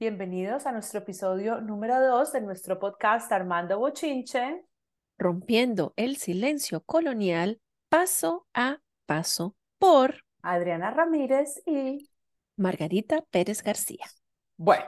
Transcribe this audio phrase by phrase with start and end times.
[0.00, 4.64] Bienvenidos a nuestro episodio número 2 de nuestro podcast Armando Bochinche.
[5.18, 7.60] Rompiendo el silencio colonial
[7.90, 12.08] paso a paso por Adriana Ramírez y
[12.56, 14.06] Margarita Pérez García.
[14.56, 14.86] Bueno,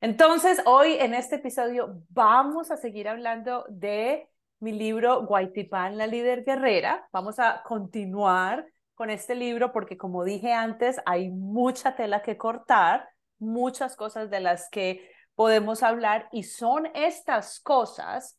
[0.00, 4.26] entonces hoy en este episodio vamos a seguir hablando de
[4.60, 7.06] mi libro Guaitipán, la líder guerrera.
[7.12, 13.06] Vamos a continuar con este libro porque como dije antes, hay mucha tela que cortar
[13.38, 18.38] muchas cosas de las que podemos hablar y son estas cosas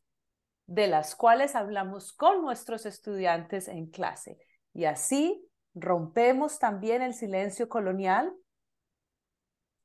[0.65, 4.37] de las cuales hablamos con nuestros estudiantes en clase.
[4.73, 8.33] Y así rompemos también el silencio colonial,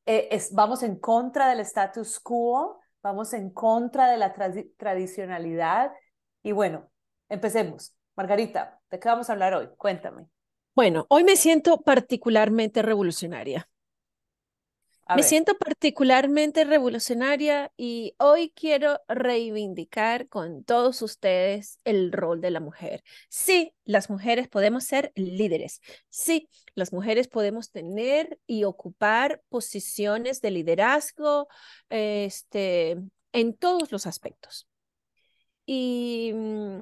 [0.06, 4.34] eh, vamos en contra del status quo, vamos en contra de la
[4.76, 5.92] tradicionalidad.
[6.42, 6.90] Y bueno,
[7.28, 7.94] empecemos.
[8.16, 9.68] Margarita, ¿de qué vamos a hablar hoy?
[9.76, 10.26] Cuéntame.
[10.74, 13.68] Bueno, hoy me siento particularmente revolucionaria.
[15.16, 22.60] Me siento particularmente revolucionaria y hoy quiero reivindicar con todos ustedes el rol de la
[22.60, 23.02] mujer.
[23.28, 25.80] Sí, las mujeres podemos ser líderes.
[26.08, 31.48] Sí, las mujeres podemos tener y ocupar posiciones de liderazgo
[31.90, 32.96] este,
[33.32, 34.68] en todos los aspectos.
[35.66, 36.78] Y mm,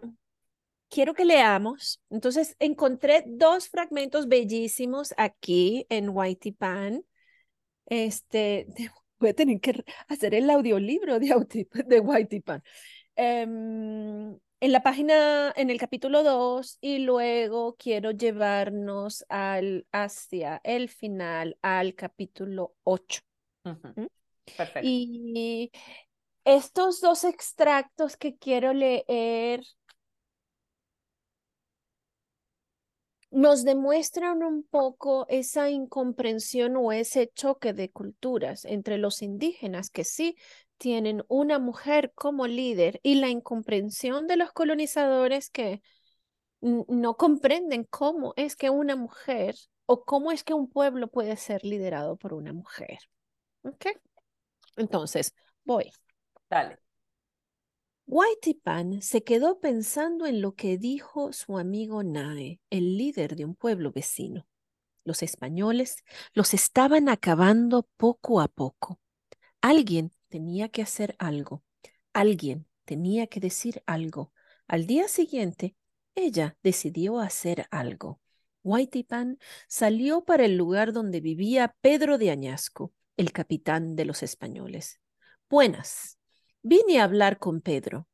[0.88, 2.00] quiero que leamos.
[2.10, 7.04] Entonces, encontré dos fragmentos bellísimos aquí en Whitey Pan
[7.90, 8.66] este,
[9.18, 12.62] voy a tener que hacer el audiolibro de, de Whitey Pan.
[13.16, 20.88] Em, en la página, en el capítulo 2, y luego quiero llevarnos al, hacia el
[20.88, 23.20] final, al capítulo 8.
[24.56, 24.80] Perfecto.
[24.82, 25.70] Y
[26.44, 29.62] estos dos extractos que quiero leer
[33.30, 40.04] nos demuestran un poco esa incomprensión o ese choque de culturas entre los indígenas que
[40.04, 40.36] sí
[40.78, 45.82] tienen una mujer como líder y la incomprensión de los colonizadores que
[46.60, 49.54] no comprenden cómo es que una mujer
[49.86, 52.98] o cómo es que un pueblo puede ser liderado por una mujer.
[53.62, 53.86] ¿Ok?
[54.76, 55.34] Entonces,
[55.64, 55.90] voy.
[56.48, 56.78] Dale.
[58.64, 63.54] Pan se quedó pensando en lo que dijo su amigo Nae, el líder de un
[63.54, 64.48] pueblo vecino.
[65.04, 65.96] Los españoles
[66.34, 68.98] los estaban acabando poco a poco.
[69.60, 71.62] Alguien tenía que hacer algo.
[72.12, 74.32] Alguien tenía que decir algo.
[74.66, 75.76] Al día siguiente,
[76.16, 78.20] ella decidió hacer algo.
[79.08, 79.38] Pan
[79.68, 85.00] salió para el lugar donde vivía Pedro de Añasco, el capitán de los españoles.
[85.48, 86.19] Buenas,
[86.62, 88.06] Vine a hablar con Pedro,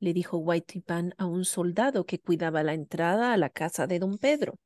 [0.00, 4.18] le dijo Whitey-Pan a un soldado que cuidaba la entrada a la casa de don
[4.18, 4.58] Pedro.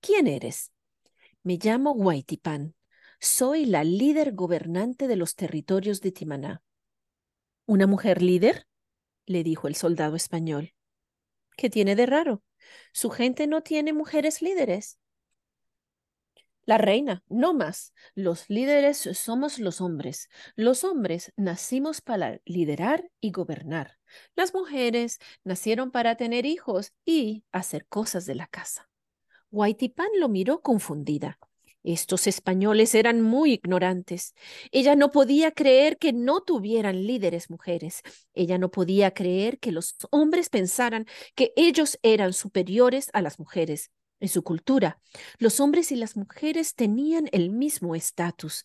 [0.00, 0.72] ¿Quién eres?
[1.42, 2.74] Me llamo Whitey-Pan.
[3.18, 6.62] Soy la líder gobernante de los territorios de Timaná.
[7.64, 8.66] ¿Una mujer líder?
[9.24, 10.74] le dijo el soldado español.
[11.56, 12.42] ¿Qué tiene de raro?
[12.92, 14.98] Su gente no tiene mujeres líderes.
[16.64, 17.92] La reina, no más.
[18.14, 20.28] Los líderes somos los hombres.
[20.54, 23.98] Los hombres nacimos para liderar y gobernar.
[24.36, 28.88] Las mujeres nacieron para tener hijos y hacer cosas de la casa.
[29.50, 31.38] Pan lo miró confundida.
[31.84, 34.34] Estos españoles eran muy ignorantes.
[34.70, 38.02] Ella no podía creer que no tuvieran líderes mujeres.
[38.34, 43.90] Ella no podía creer que los hombres pensaran que ellos eran superiores a las mujeres.
[44.22, 45.00] En su cultura,
[45.38, 48.64] los hombres y las mujeres tenían el mismo estatus.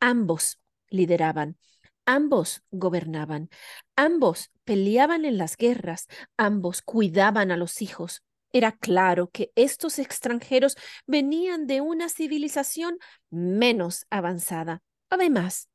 [0.00, 0.58] Ambos
[0.88, 1.58] lideraban,
[2.06, 3.48] ambos gobernaban,
[3.94, 8.24] ambos peleaban en las guerras, ambos cuidaban a los hijos.
[8.52, 10.74] Era claro que estos extranjeros
[11.06, 12.98] venían de una civilización
[13.30, 14.82] menos avanzada.
[15.08, 15.68] Además,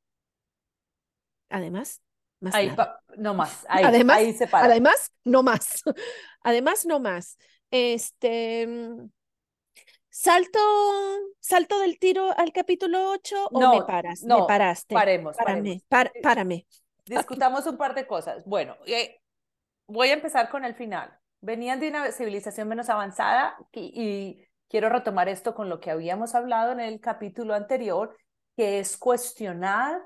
[1.48, 2.02] además,
[2.42, 2.54] más
[3.18, 4.66] no más, además, ahí se para.
[4.66, 5.84] Además, no más.
[6.44, 7.38] Además, no más.
[7.70, 8.68] Este,
[10.14, 10.60] ¿Salto,
[11.40, 14.24] salto del tiro al capítulo 8 o me paras?
[14.24, 14.94] No, me paraste.
[14.94, 16.16] Paremos, párame, paremos.
[16.18, 16.68] Eh, párame.
[17.06, 18.44] Discutamos un par de cosas.
[18.46, 19.22] Bueno, eh,
[19.88, 21.18] voy a empezar con el final.
[21.40, 26.36] Venían de una civilización menos avanzada y, y quiero retomar esto con lo que habíamos
[26.36, 28.18] hablado en el capítulo anterior,
[28.58, 30.02] que es cuestionar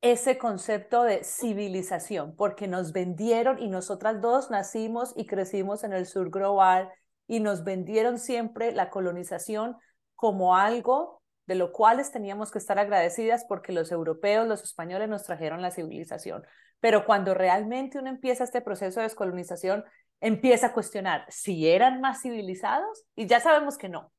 [0.00, 6.06] ese concepto de civilización, porque nos vendieron y nosotras dos nacimos y crecimos en el
[6.06, 6.90] sur global
[7.26, 9.76] y nos vendieron siempre la colonización
[10.14, 15.24] como algo de lo cual teníamos que estar agradecidas porque los europeos, los españoles nos
[15.24, 16.44] trajeron la civilización.
[16.80, 19.84] Pero cuando realmente uno empieza este proceso de descolonización,
[20.20, 24.12] empieza a cuestionar si eran más civilizados y ya sabemos que no.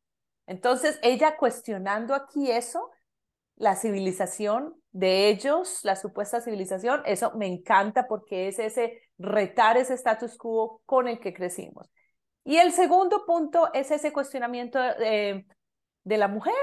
[0.45, 2.89] Entonces, ella cuestionando aquí eso,
[3.57, 9.95] la civilización de ellos, la supuesta civilización, eso me encanta porque es ese retar ese
[9.95, 11.89] status quo con el que crecimos.
[12.47, 15.45] Y el segundo punto es ese cuestionamiento de,
[16.05, 16.53] de la mujer,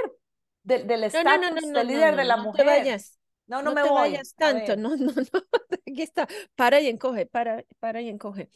[0.62, 2.64] del estatus del líder de la mujer.
[2.64, 3.18] No te vayas.
[3.46, 5.40] No, no, me te vayas tanto, no, no, no,
[5.70, 8.48] aquí está, para y encoge, para, para y encoge.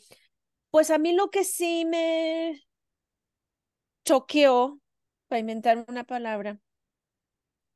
[0.70, 2.62] Pues a mí lo que sí me
[4.06, 4.80] choqueó,
[5.28, 6.58] para inventar una palabra,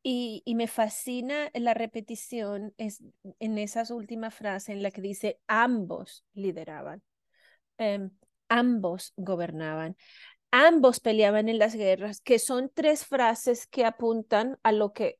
[0.02, 3.02] y, y, me fascina la repetición es
[3.38, 7.02] en esas últimas frases en la que dice ambos lideraban,
[7.76, 8.10] em,
[8.52, 9.96] ambos gobernaban,
[10.50, 15.18] ambos peleaban en las guerras, que son tres frases que apuntan a lo que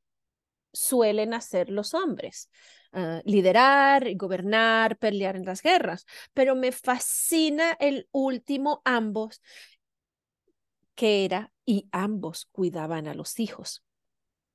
[0.72, 2.50] suelen hacer los hombres.
[2.92, 6.04] Uh, liderar, gobernar, pelear en las guerras.
[6.34, 9.40] Pero me fascina el último ambos,
[10.94, 13.82] que era y ambos cuidaban a los hijos.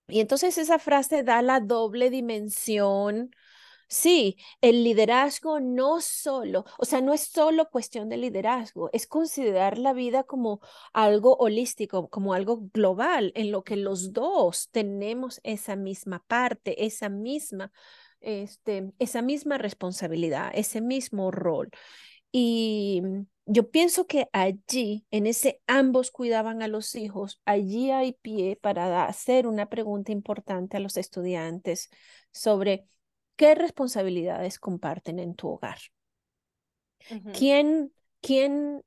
[0.07, 3.31] Y entonces esa frase da la doble dimensión.
[3.89, 9.77] Sí, el liderazgo no solo, o sea, no es solo cuestión de liderazgo, es considerar
[9.77, 10.59] la vida como
[10.91, 17.07] algo holístico, como algo global, en lo que los dos tenemos esa misma parte, esa
[17.07, 17.71] misma,
[18.19, 21.69] este, esa misma responsabilidad, ese mismo rol.
[22.31, 23.01] Y
[23.45, 29.05] yo pienso que allí, en ese ambos cuidaban a los hijos, allí hay pie para
[29.05, 31.89] hacer una pregunta importante a los estudiantes
[32.31, 32.87] sobre
[33.37, 35.77] qué responsabilidades comparten en tu hogar.
[37.33, 38.83] ¿Quién, quién,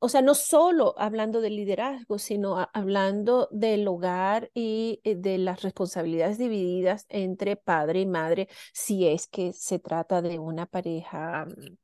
[0.00, 5.62] o sea, no solo hablando de liderazgo, sino hablando del hogar y eh, de las
[5.62, 11.76] responsabilidades divididas entre padre y madre, si es que se trata de una pareja mm,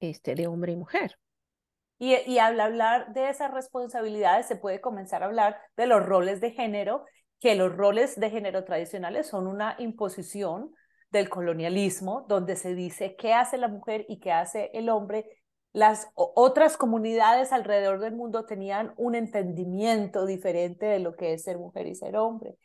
[0.00, 1.18] este, de hombre y mujer.
[2.00, 6.40] Y, y al hablar de esas responsabilidades se puede comenzar a hablar de los roles
[6.40, 7.04] de género,
[7.40, 10.74] que los roles de género tradicionales son una imposición
[11.10, 15.24] del colonialismo, donde se dice qué hace la mujer y qué hace el hombre.
[15.72, 21.58] Las otras comunidades alrededor del mundo tenían un entendimiento diferente de lo que es ser
[21.58, 22.56] mujer y ser hombre.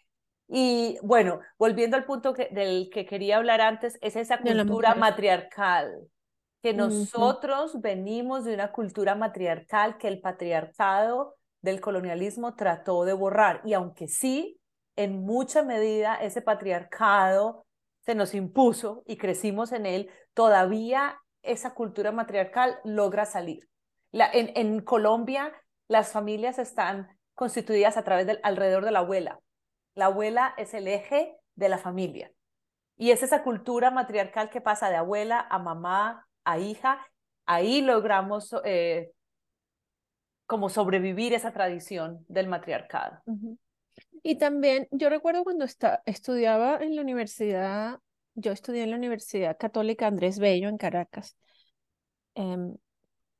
[0.48, 6.08] Y bueno, volviendo al punto que, del que quería hablar antes, es esa cultura matriarcal
[6.62, 13.62] que nosotros venimos de una cultura matriarcal que el patriarcado del colonialismo trató de borrar.
[13.66, 14.62] Y aunque sí,
[14.96, 17.66] en mucha medida ese patriarcado
[18.02, 23.70] se nos impuso y crecimos en él, todavía esa cultura matriarcal logra salir.
[24.12, 25.54] En, en Colombia,
[25.88, 29.40] las familias están constituidas a través del alrededor de la abuela.
[29.96, 32.32] La abuela es el eje de la familia.
[32.98, 37.00] Y es esa cultura matriarcal que pasa de abuela a mamá, a hija,
[37.46, 39.12] ahí logramos eh,
[40.46, 43.22] como sobrevivir esa tradición del matriarcado.
[44.24, 45.66] Y también, yo recuerdo cuando
[46.06, 48.00] estudiaba en la universidad,
[48.36, 51.38] yo estudié en la Universidad Católica Andrés Bello en Caracas,
[52.36, 52.76] em,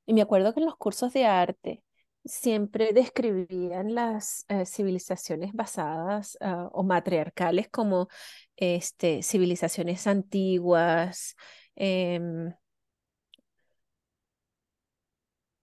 [0.06, 1.82] y me acuerdo que en los cursos de arte
[2.24, 8.08] siempre describían las eh, civilizaciones basadas ah, o matriarcales como
[8.56, 11.36] este, civilizaciones antiguas,
[11.76, 12.54] em,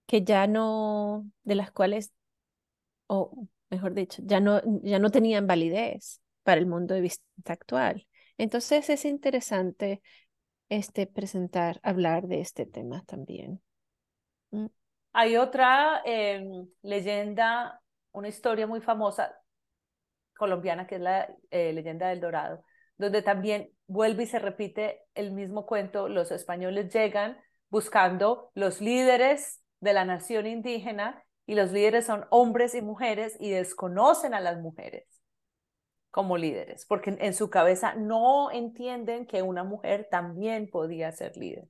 [0.06, 2.12] que ya no, de las cuales,
[3.06, 8.06] o mejor dicho, ya no, ya no tenían validez para el mundo de vista actual.
[8.36, 10.02] Entonces es interesante
[10.68, 13.62] este, presentar, hablar de este tema también.
[14.50, 14.66] Mm.
[15.14, 17.80] Hay otra em, leyenda,
[18.12, 19.38] una historia muy famosa
[20.36, 22.64] colombiana, que es la eh, leyenda del Dorado,
[22.98, 26.08] donde también vuelve y se repite el mismo cuento.
[26.08, 27.38] Los españoles llegan
[27.70, 33.50] buscando los líderes de la nación indígena y los líderes son hombres y mujeres y
[33.50, 35.04] desconocen a las mujeres
[36.10, 41.68] como líderes, porque en su cabeza no entienden que una mujer también podía ser líder.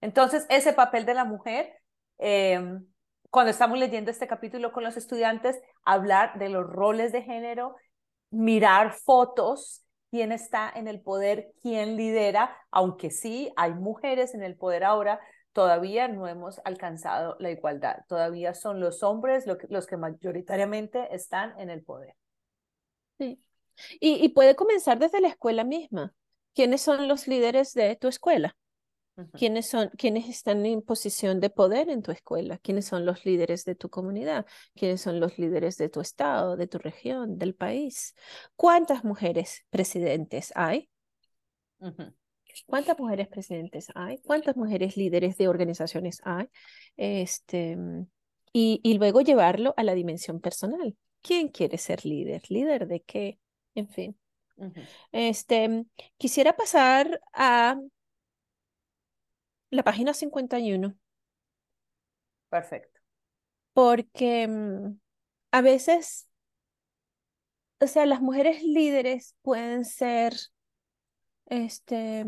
[0.00, 1.72] Entonces, ese papel de la mujer,
[2.18, 2.86] em,
[3.28, 7.74] cuando estamos leyendo este capítulo con los estudiantes, hablar de los roles de género,
[8.30, 14.56] mirar fotos, quién está en el poder, quién lidera, aunque sí hay mujeres en el
[14.56, 15.20] poder ahora,
[15.54, 18.04] todavía no hemos alcanzado la igualdad.
[18.08, 22.14] Todavía son los hombres los que mayoritariamente están en el poder.
[23.18, 23.40] Sí.
[24.00, 26.12] Y, puede comenzar desde la escuela misma.
[26.54, 28.56] ¿Quiénes son los líderes de tu escuela?
[29.32, 32.58] ¿Quiénes, son, ¿Quiénes están en posición de poder en tu escuela?
[32.58, 34.44] ¿Quiénes son los líderes de tu comunidad?
[34.74, 38.14] ¿Quiénes son los líderes de tu estado, de tu región, del país?
[38.56, 40.90] ¿Cuántas mujeres presidentes hay?
[42.66, 44.18] ¿Cuántas mujeres presidentes hay?
[44.18, 46.48] ¿Cuántas mujeres líderes de organizaciones hay?
[46.96, 47.76] Este,
[48.52, 50.96] y, y luego llevarlo a la dimensión personal.
[51.22, 52.42] ¿Quién quiere ser líder?
[52.48, 53.38] ¿Líder de qué?
[53.74, 54.16] En fin.
[55.12, 55.84] Este,
[56.16, 57.76] quisiera pasar a
[59.70, 60.96] la página 51.
[62.48, 63.00] Perfecto.
[63.72, 64.98] Porque mm,
[65.50, 66.28] a veces,
[67.80, 70.34] o sea, las mujeres líderes pueden ser,
[71.46, 72.26] este,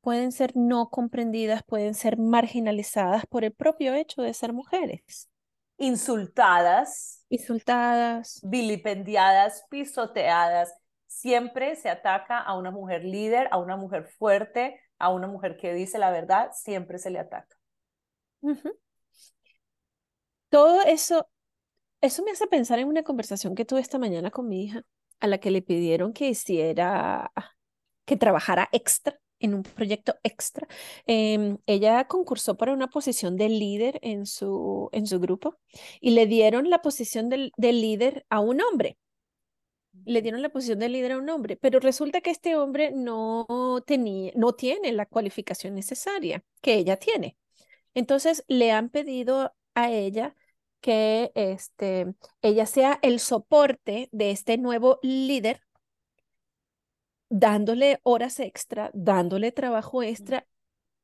[0.00, 5.28] pueden ser no comprendidas, pueden ser marginalizadas por el propio hecho de ser mujeres.
[5.76, 7.24] Insultadas.
[7.28, 8.40] Insultadas.
[8.42, 10.74] Vilipendiadas, pisoteadas.
[11.06, 15.72] Siempre se ataca a una mujer líder, a una mujer fuerte, a una mujer que
[15.72, 17.56] dice la verdad, siempre se le ataca.
[20.48, 21.28] Todo eso,
[22.00, 24.82] eso me hace pensar en una conversación que tuve esta mañana con mi hija,
[25.20, 27.32] a la que le pidieron que hiciera,
[28.08, 30.66] que trabajara extra en un proyecto extra.
[31.06, 35.58] Em, ella concursó para una posición de líder en su, en su grupo
[36.00, 38.98] y le dieron la posición del, líder a un hombre.
[40.04, 43.46] Le dieron la posición de líder a un hombre, pero resulta que este hombre no,
[43.86, 47.36] tenía, no tiene la cualificación necesaria que ella tiene.
[47.94, 50.34] Entonces le han pedido a ella
[50.80, 55.60] que este, ella sea el soporte de este nuevo líder
[57.28, 60.46] dándole horas extra, dándole trabajo extra,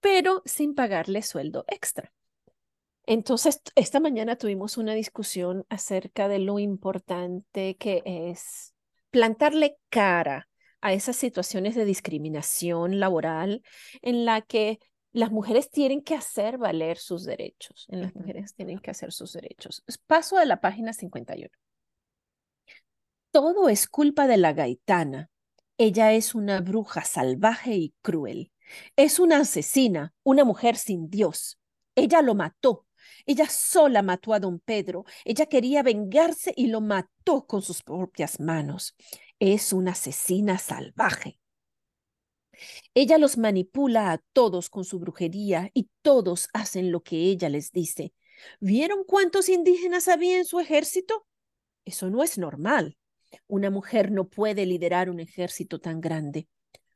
[0.00, 2.12] pero sin pagarle sueldo extra.
[3.06, 8.74] Entonces, esta mañana tuvimos una discusión acerca de lo importante que es
[9.10, 10.48] plantarle cara
[10.80, 13.62] a esas situaciones de discriminación laboral
[14.02, 14.80] en la que
[15.12, 19.32] las mujeres tienen que hacer valer sus derechos, en las mujeres tienen que hacer sus
[19.32, 19.84] derechos.
[20.06, 21.48] Paso de la página 51.
[23.30, 25.30] Todo es culpa de la gaitana,
[25.76, 28.52] ella es una bruja salvaje y cruel.
[28.96, 31.58] Es una asesina, una mujer sin Dios.
[31.94, 32.86] Ella lo mató.
[33.26, 35.04] Ella sola mató a don Pedro.
[35.24, 38.94] Ella quería vengarse y lo mató con sus propias manos.
[39.38, 41.40] Es una asesina salvaje.
[42.94, 47.72] Ella los manipula a todos con su brujería y todos hacen lo que ella les
[47.72, 48.14] dice.
[48.60, 51.26] ¿Vieron cuántos indígenas había en su ejército?
[51.84, 52.96] Eso no es normal.
[53.46, 56.48] Una mujer no puede liderar un ejército tan grande.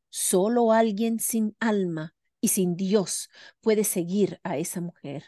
[0.09, 3.29] Solo alguien sin alma y sin Dios
[3.61, 5.25] puede seguir a esa mujer.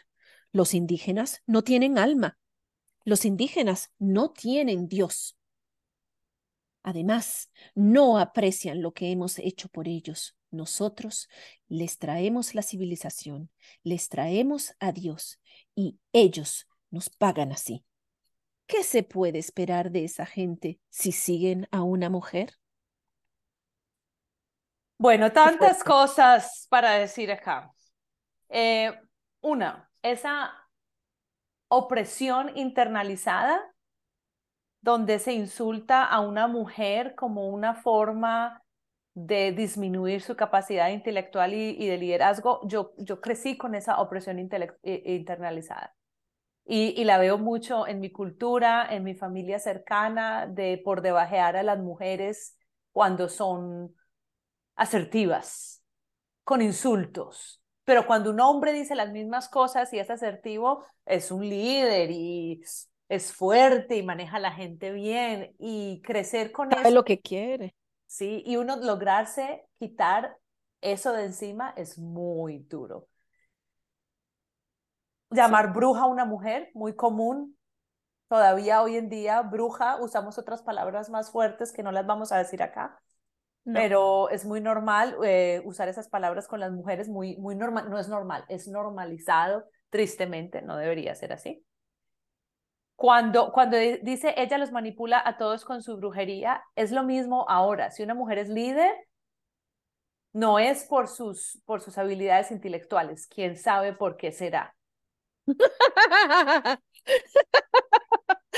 [0.51, 2.37] Los indígenas no tienen alma.
[3.03, 5.37] Los indígenas no tienen Dios.
[6.83, 10.35] Además, no aprecian lo que hemos hecho por ellos.
[10.49, 11.29] Nosotros
[11.67, 13.49] les traemos la civilización,
[13.83, 15.39] les traemos a Dios
[15.75, 17.85] y ellos nos pagan así.
[18.71, 22.53] ¿Qué se puede esperar de esa gente si siguen a una mujer?
[24.97, 27.69] Bueno, tantas cosas para decir acá.
[28.47, 28.97] Eh,
[29.41, 30.53] una, esa
[31.67, 33.59] opresión internalizada
[34.79, 38.63] donde se insulta a una mujer como una forma
[39.13, 42.61] de disminuir su capacidad intelectual y, de liderazgo.
[42.69, 45.93] Yo, yo crecí con esa opresión eh, internalizada.
[46.73, 51.63] Y, la veo mucho en mi cultura, en mi familia cercana, de por debajear a
[51.63, 52.57] las mujeres
[52.93, 53.93] cuando son
[54.77, 55.83] asertivas,
[56.45, 57.61] con insultos.
[57.83, 62.61] Pero cuando un hombre dice las mismas cosas y es asertivo, es un líder y
[63.09, 67.75] es fuerte y maneja a la gente bien y crecer con Sabe lo que quiere.
[68.05, 70.37] Sí, y uno lograrse quitar
[70.79, 73.09] eso de encima es muy duro
[75.31, 77.57] llamar bruja a una mujer, muy común.
[78.27, 82.37] Todavía hoy en día, bruja, usamos otras palabras más fuertes que no las vamos a
[82.37, 83.01] decir acá,
[83.65, 87.99] pero es muy normal eh, usar esas palabras con las mujeres, muy, muy normal, no
[87.99, 91.65] es normal, es normalizado, tristemente, no debería ser así.
[92.95, 97.91] Cuando, cuando dice ella los manipula a todos con su brujería, es lo mismo ahora.
[97.91, 98.93] Si una mujer es líder,
[100.33, 104.73] no es por sus, por sus habilidades intelectuales, quién sabe por qué será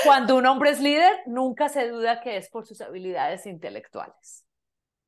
[0.04, 4.44] Cuando un hombre es líder, nunca se duda que es por sus habilidades intelectuales.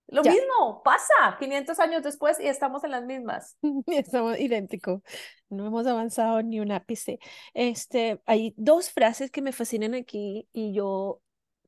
[0.08, 3.58] Lo mismo pasa 500 años después y estamos en las mismas.
[3.88, 5.02] Estamos idénticos.
[5.48, 7.18] No hemos avanzado ni un ápice.
[7.54, 11.20] Este, hay dos frases que me fascinan aquí y yo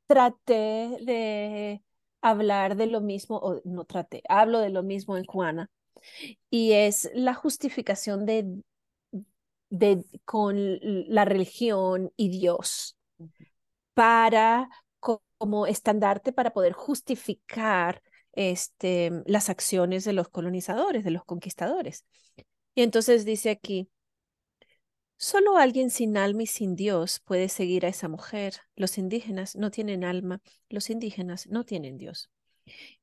[0.06, 1.82] traté de
[2.22, 5.70] hablar de lo mismo, o no traté, hablo de lo mismo en Juana,
[6.50, 8.46] y es la justificación de
[9.70, 12.96] de, con la religión y Dios
[13.94, 14.68] para
[15.00, 22.04] como estandarte para poder justificar este, las acciones de los colonizadores, de los conquistadores.
[22.74, 23.88] Y entonces dice aquí,
[25.20, 28.54] Solo alguien sin alma y sin Dios puede seguir a esa mujer.
[28.76, 32.30] Los indígenas no tienen alma, los indígenas no tienen Dios.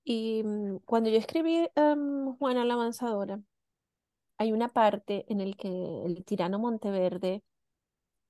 [0.05, 3.41] Y mm, cuando yo escribí um, Juana la Avanzadora,
[4.37, 5.69] hay una parte en el que
[6.05, 7.43] el tirano Monteverde,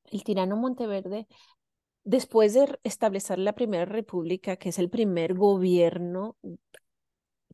[0.06, 1.28] el tirano Monteverde,
[2.04, 6.38] después de establecer la primera república, que es el primer gobierno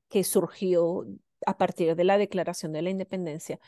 [0.10, 1.06] que surgió
[1.46, 3.60] a partir de la declaración de la independencia,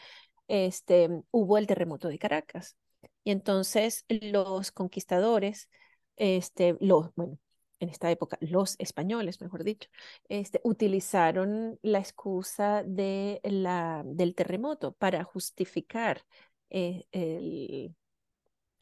[0.48, 2.76] este, hubo el terremoto de Caracas.
[3.24, 5.70] Y entonces los conquistadores,
[6.18, 7.40] este, los, bueno,
[7.84, 9.90] en esta época, los españoles, mejor dicho,
[10.30, 16.24] este, utilizaron la excusa de la, del terremoto para justificar
[16.70, 17.96] eh, el,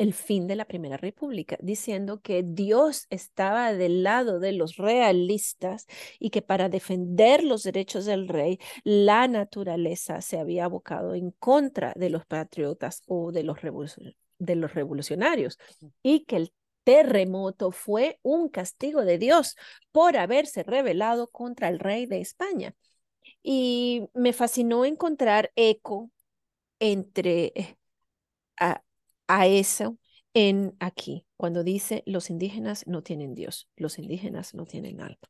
[0.01, 5.85] el fin de la Primera República, diciendo que Dios estaba del lado de los realistas
[6.19, 11.93] y que para defender los derechos del rey, la naturaleza se había abocado en contra
[11.95, 13.59] de los patriotas o de los,
[14.39, 15.59] de los revolucionarios
[16.01, 16.53] y que el
[16.83, 19.55] terremoto fue un castigo de Dios
[19.91, 22.75] por haberse rebelado contra el rey de España.
[23.43, 26.11] Y me fascinó encontrar eco
[26.79, 27.77] entre eh,
[29.27, 29.97] a eso
[30.33, 35.29] en aquí, cuando dice los indígenas no tienen Dios, los indígenas no tienen alma.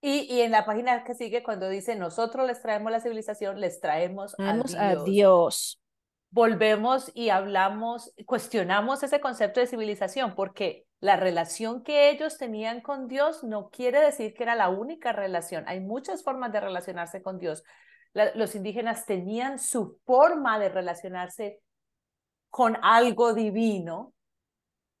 [0.00, 3.80] Y, y en la página que sigue, cuando dice nosotros les traemos la civilización, les
[3.80, 5.80] traemos, a, Dios.
[6.34, 13.06] Volvemos y hablamos, cuestionamos ese concepto de civilización, porque la relación que ellos tenían con
[13.06, 15.62] Dios no quiere decir que era la única relación.
[15.68, 17.62] Hay muchas formas de relacionarse con Dios.
[18.34, 21.60] los indígenas tenían su forma de relacionarse
[22.50, 24.12] con algo divino,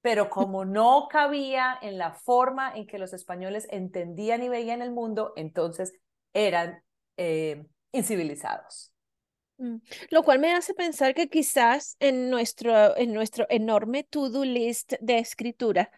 [0.02, 4.92] pero como no cabía en la forma en que los españoles entendían y veían el
[4.92, 5.94] mundo, entonces
[6.32, 6.80] eran
[7.16, 8.93] eh, incivilizados.
[9.58, 9.76] Mm,
[10.10, 15.18] lo cual me hace pensar que quizás en nuestro, en nuestro enorme to-do list de
[15.18, 15.90] escritura,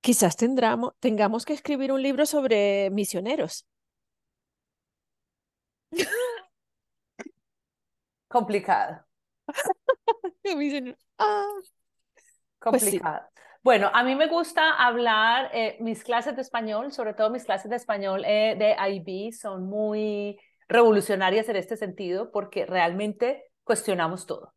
[0.00, 3.66] quizás tendremos, tengamos que escribir un libro sobre misioneros.
[8.28, 9.04] Complicado.
[11.18, 11.46] Ah".
[12.62, 13.22] Pues Complicado.
[13.62, 17.70] Bueno, a mí me gusta hablar, eh, mis clases de español, sobre todo mis clases
[17.70, 20.36] de español eh, de IB, son muy
[20.72, 24.54] revolucionarias en este sentido porque realmente cuestionamos todo.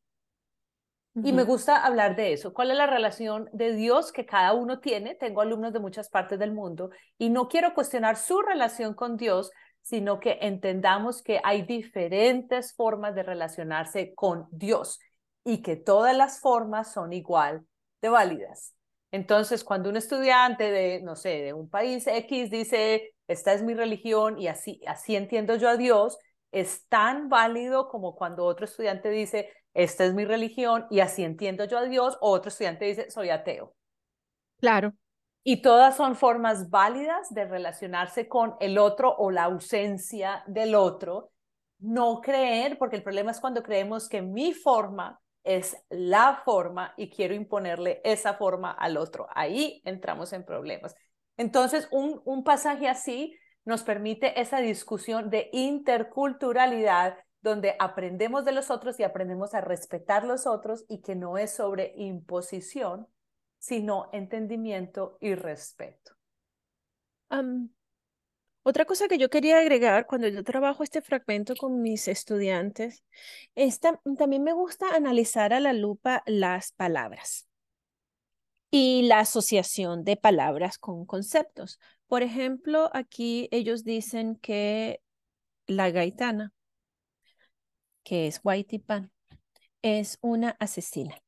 [1.23, 2.53] Y me gusta hablar de eso.
[2.53, 5.15] ¿Cuál es la relación de Dios que cada uno tiene?
[5.15, 9.49] Tengo alumnos de muchas partes del mundo y no quiero cuestionar su relación con Dios,
[9.81, 14.99] sino que entendamos que hay diferentes formas de relacionarse con Dios
[15.45, 17.65] y que todas las formas son igual
[18.01, 18.75] de válidas.
[19.15, 23.73] Entonces, cuando un estudiante de, no sé, de un país X dice, esta es mi
[23.73, 26.17] religión y así, así entiendo yo a Dios,
[26.51, 31.63] es tan válido como cuando otro estudiante dice, esta es mi religión y así entiendo
[31.63, 33.73] yo a Dios, o otro estudiante dice, soy ateo.
[34.59, 34.93] Claro.
[35.45, 41.31] Y todas son formas válidas de relacionarse con el otro o la ausencia del otro.
[41.79, 47.09] No creer, porque el problema es cuando creemos que mi forma es la forma y
[47.09, 49.27] quiero imponerle esa forma al otro.
[49.33, 50.95] Ahí entramos en problemas.
[51.37, 58.71] Entonces, un, un pasaje así nos permite esa discusión de interculturalidad donde aprendemos de los
[58.71, 63.07] otros y aprendemos a respetar los otros y que no es sobre imposición,
[63.59, 66.13] sino entendimiento y respeto.
[68.67, 73.03] Otra cosa que yo quería agregar cuando yo trabajo este fragmento con mis estudiantes,
[73.53, 77.47] esta, también me gusta analizar a la lupa las palabras
[78.71, 81.79] y la asociación de palabras con conceptos.
[82.07, 84.99] Por ejemplo, aquí ellos dicen que
[85.67, 86.51] la gaitana,
[88.03, 88.41] que es
[88.83, 89.11] Pan,
[89.83, 91.21] es una asesina.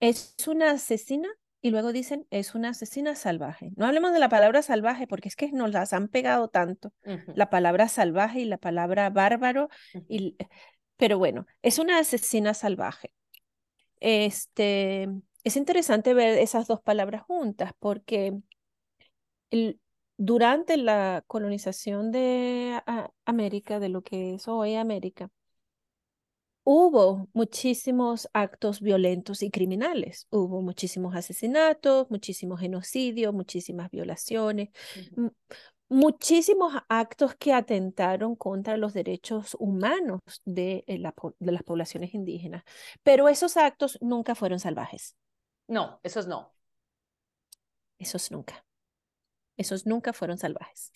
[0.00, 1.28] Es una asesina
[1.64, 3.72] y luego dicen es una asesina salvaje.
[3.76, 6.92] No hablemos de la palabra salvaje porque es que nos las han pegado tanto,
[7.34, 9.70] la palabra salvaje y la palabra bárbaro,
[10.06, 10.36] y,
[10.98, 13.14] pero bueno, es una asesina salvaje.
[13.98, 15.08] Este,
[15.42, 18.34] es interesante ver esas dos palabras juntas porque
[19.48, 19.80] el,
[20.18, 22.78] durante la colonización de
[23.24, 25.30] América, de lo que es hoy América,
[26.64, 30.26] hubo muchísimos actos violentos y criminales.
[30.30, 34.70] Hubo muchísimos asesinatos, muchísimos genocidios, muchísimas violaciones,
[35.88, 41.00] muchísimos actos que atentaron contra los derechos humanos de, eh,
[41.38, 42.64] de las poblaciones indígenas.
[43.02, 45.16] Pero esos actos nunca fueron salvajes.
[45.68, 46.52] No, esos no.
[47.98, 48.64] Esos nunca.
[49.56, 50.90] Esos nunca fueron salvajes.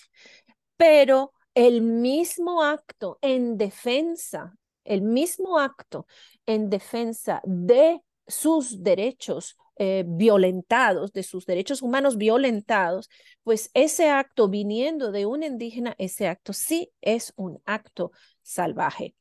[0.76, 4.57] Pero el mismo acto en defensa
[4.88, 6.06] el mismo acto
[6.46, 13.08] en defensa de sus derechos eh, violentados, de sus derechos humanos violentados,
[13.44, 18.10] pues ese acto viniendo de un indígena, ese acto sí es un acto
[18.42, 19.14] salvaje.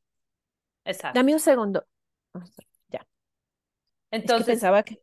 [0.84, 1.20] Exacto.
[1.20, 1.86] Dame un segundo.
[2.90, 3.06] Ya.
[4.10, 4.96] Entonces, es que pensaba que...
[4.96, 5.02] ¿quién,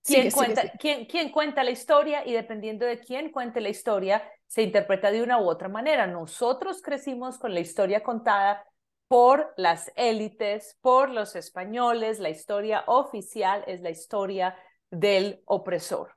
[0.00, 0.72] Sigue, sigue, cuenta, sigue.
[0.80, 2.26] ¿quién, ¿Quién cuenta la historia?
[2.26, 6.06] Y dependiendo de quién cuente la historia, se interpreta de una u otra manera.
[6.06, 8.64] Nosotros crecimos con la historia contada
[9.08, 12.18] por las élites, por los españoles.
[12.20, 14.56] La historia oficial es la historia
[14.90, 16.14] del opresor.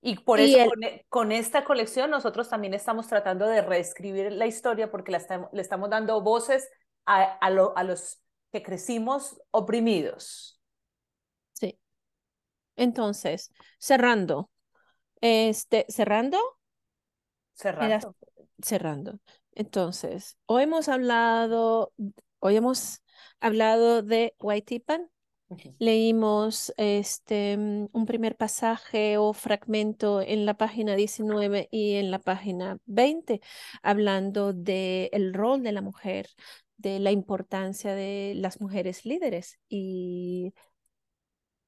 [0.00, 3.62] Y por Y eso el- con, e- con esta colección nosotros también estamos tratando de
[3.62, 6.68] reescribir la historia porque la estamos, le estamos dando voces
[7.06, 8.20] a, a, lo- a los
[8.52, 10.60] que crecimos oprimidos.
[11.52, 11.78] Sí.
[12.76, 14.50] Entonces, cerrando.
[15.20, 16.38] Este, cerrando,
[17.86, 18.00] Era-
[18.62, 19.18] Cerrando.
[19.54, 21.92] Entonces, hoy hemos hablado,
[22.40, 23.02] hoy hemos
[23.40, 25.10] hablado de Huaytipan.
[25.48, 25.74] Ujú.
[25.78, 32.18] Leímos este, mm, un primer pasaje o fragmento en la página 19 y en la
[32.18, 33.40] página 20,
[33.82, 36.28] hablando del rol de la mujer,
[36.76, 40.52] de la importancia de las mujeres líderes y,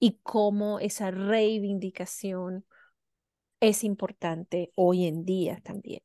[0.00, 2.64] y cómo esa reivindicación
[3.60, 6.02] es importante hoy en día también.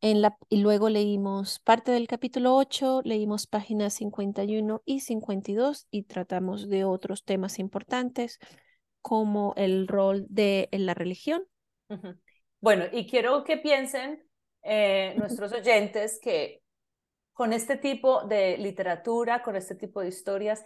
[0.00, 6.02] En la, y luego leímos parte del capítulo 8, leímos páginas 51 y 52 y
[6.02, 8.38] tratamos de otros temas importantes
[9.00, 11.46] como el rol de la religión.
[12.60, 14.22] Bueno, y quiero que piensen
[14.62, 16.62] eh, nuestros oyentes que
[17.32, 20.64] con este tipo de literatura, con este tipo de historias,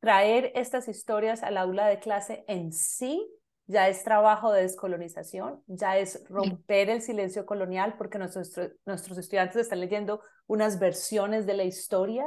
[0.00, 3.28] traer estas historias al aula de clase en sí
[3.66, 8.52] ya es trabajo de descolonización, ya es romper el silencio colonial porque nuestros,
[8.84, 12.24] nuestros estudiantes están leyendo unas versiones de la historia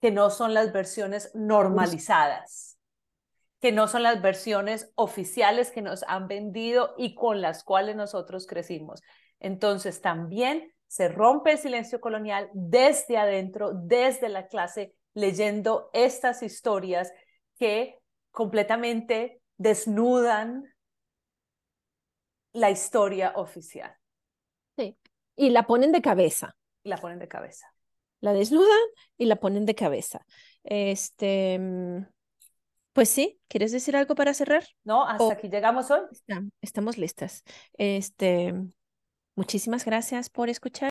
[0.00, 2.78] que no son las versiones normalizadas,
[3.60, 8.46] que no son las versiones oficiales que nos han vendido y con las cuales nosotros
[8.46, 9.02] crecimos.
[9.38, 17.12] Entonces también se rompe el silencio colonial desde adentro, desde la clase, leyendo estas historias
[17.58, 17.98] que
[18.30, 20.72] completamente desnudan
[22.52, 23.94] la historia oficial.
[24.76, 24.96] Sí.
[25.36, 27.66] Y la ponen de cabeza, La ponen de cabeza.
[28.20, 28.78] la desnudan
[29.18, 30.24] y la ponen de cabeza.
[30.64, 31.58] Este,
[32.92, 34.64] pues sí, ¿quieres decir algo para cerrar?
[34.84, 35.06] ¿No?
[35.06, 35.32] Hasta Oh.
[35.32, 36.00] aquí llegamos hoy.
[36.60, 37.42] Estamos listas.
[37.74, 38.54] Este,
[39.34, 40.90] muchísimas gracias por escuchar.